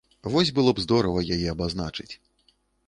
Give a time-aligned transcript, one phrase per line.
[0.35, 2.11] Вось было б здорава яе абазначыць.